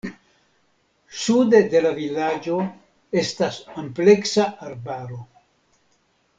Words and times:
Sude 1.23 1.59
de 1.73 1.81
la 1.87 1.91
vilaĝo 1.99 2.57
estas 3.23 3.61
ampleksa 3.85 4.49
arbaro. 4.71 5.25